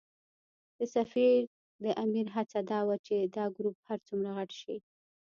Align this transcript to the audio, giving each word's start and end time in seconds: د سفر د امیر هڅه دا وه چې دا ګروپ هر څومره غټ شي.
د 0.77 0.79
سفر 0.95 1.31
د 1.83 1.85
امیر 2.03 2.27
هڅه 2.35 2.59
دا 2.71 2.79
وه 2.87 2.95
چې 3.05 3.15
دا 3.35 3.45
ګروپ 3.55 3.77
هر 3.87 3.99
څومره 4.07 4.29
غټ 4.37 4.51
شي. 4.61 4.75